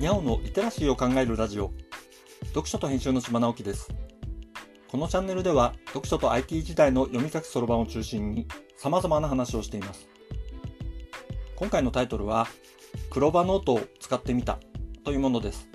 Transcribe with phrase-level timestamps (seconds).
[0.00, 1.74] にゃおのリテラシーを考えるラジオ。
[2.54, 3.86] 読書と編集の島直樹です。
[4.88, 10.08] このチャンネルでは読書と IT 時代の読み書きそろばんを中心に様々な話をしています。
[11.54, 12.46] 今回のタイトルは
[13.10, 14.58] CLOVA Note を使ってみた
[15.04, 15.68] というものです。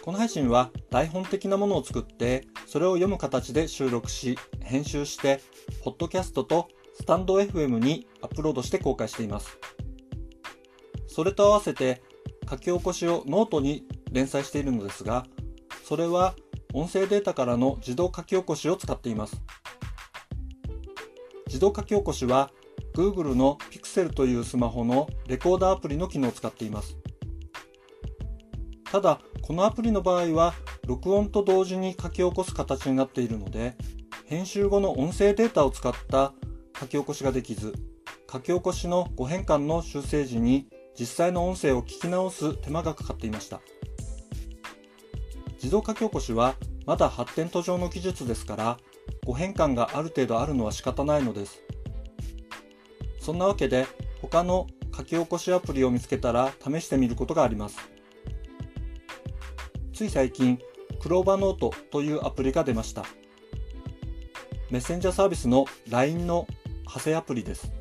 [0.00, 5.40] この配信は台本的なものを作ってそれを読む形で収録し編集して
[5.82, 9.58] ポッドキャストとスタンド FM にアップロードして公開しています。
[11.08, 12.00] それと合わせて
[12.48, 15.26] 書き起こしをノートに連載しているのですが、
[15.84, 16.34] それは
[16.74, 19.40] 音声データからの自動書き起こしを使っています。
[21.46, 22.50] 自動書き起こしは
[22.94, 26.96] Google の Pixel というスマホのレコーダーアプリの機能を使っています。
[28.90, 30.54] ただ、このアプリの場合は
[30.86, 33.76] 録音と同時に書き起こす形になっているので、
[34.26, 36.32] 編集後の音声データを使った
[36.78, 37.74] 書き起こしができず、
[38.30, 40.68] 書き起こしの誤変換の修正時に
[40.98, 43.60] 実際の音声を聞き直す手間がかかっていました。
[45.54, 48.78] 自動書き起こしはまだ発展途上の技術ですから
[49.24, 51.60] 誤変換がある程度あるのは仕方ないのです。
[53.20, 53.86] そんなわけで
[54.20, 57.78] 他の書き起こしアプリを見つけたら試してみることがあります。
[59.94, 60.58] つい最近
[61.00, 63.04] クローバーノートというアプリが出ました。
[64.70, 66.46] メッセンジャーサービスの LINE の
[66.80, 67.72] 派生アプリです。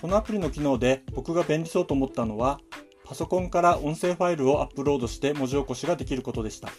[0.00, 2.58] このアプリの機能で僕が便利そうと思ったのは、
[3.04, 6.70] パソコンから音声ファイルをアップロードして文字起こしができることでした。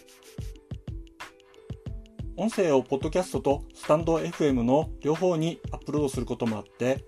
[2.36, 7.04] 音声をポッドキャストとスタンド FM の両方にアップロードすることもあって、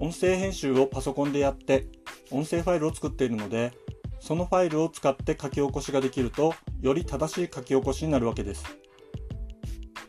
[0.00, 1.88] 音声編集をパソコンでやって
[2.30, 3.72] 音声ファイルを作っているので、
[4.20, 8.64] そのファイルを使って書き起こしができると、より正しい書き起こしになるわけです。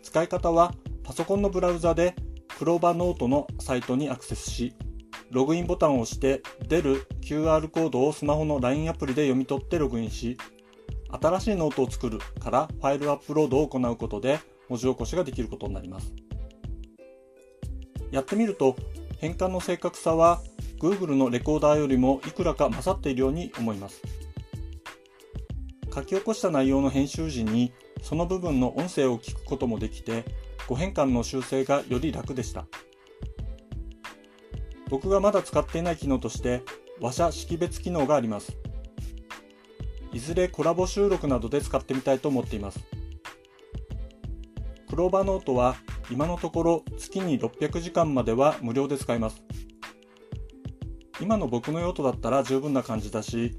[0.04, 2.16] 使い方は、パソコンのブラウザで
[2.60, 4.74] CLOVA Note のサイトにアクセスし、
[5.32, 10.38] ログインボタンを押して出る QR コードをスマホの LINE アプリで読み取ってログインし、
[11.10, 16.14] 新しいノートを作るからファイルアップロードを行うことで文字起こしができることになります。
[18.12, 18.76] やってみると
[19.20, 20.42] 変換の正確さは
[20.82, 24.02] Google のレコーダーよりもいくらか勝っているように思います。
[25.96, 27.72] 書き起こした内容の編集時に
[28.02, 30.26] その部分の音声を聞くこともできて
[30.68, 32.66] 誤変換の修正がより楽でした。
[34.90, 36.64] 僕がまだ使っていない機能として
[37.02, 38.58] 話者識別機能があります。
[40.12, 42.80] いずれコラボ収録などで使ってみたいと思っています。
[44.90, 45.76] クローバーノートは
[46.10, 49.44] 今のところ月に600時間までは無料で使えます。
[51.22, 53.56] 今の僕の用途だったら十分な感じだし、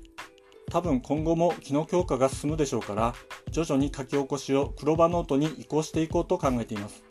[0.70, 3.14] 多分今後も機能強化が進むでしょうから、
[3.50, 7.02] 徐々に書き起こしをクローバーノートに移行していこうと考えています。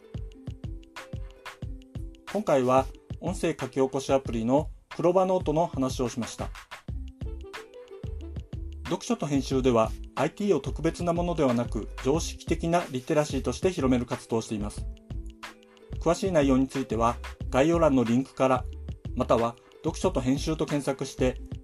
[2.32, 2.86] 今回は
[3.20, 6.50] 音声書き起こしアプリのクローバーノートの話をしました。
[8.86, 14.86] 読書と編集では IT を特別なものではなく常識的なリテラシーとして広める活動をしています。
[16.00, 17.18] 詳しい内容については
[17.50, 18.64] 概要欄のリンクから
[19.16, 21.42] または読書と編集と検索して